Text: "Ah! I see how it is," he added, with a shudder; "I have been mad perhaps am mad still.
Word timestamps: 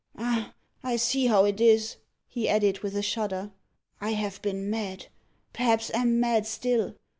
"Ah! 0.17 0.55
I 0.81 0.95
see 0.95 1.27
how 1.27 1.45
it 1.45 1.61
is," 1.61 1.97
he 2.27 2.49
added, 2.49 2.79
with 2.79 2.95
a 2.95 3.03
shudder; 3.03 3.51
"I 3.99 4.13
have 4.13 4.41
been 4.41 4.67
mad 4.67 5.05
perhaps 5.53 5.91
am 5.93 6.19
mad 6.19 6.47
still. 6.47 6.95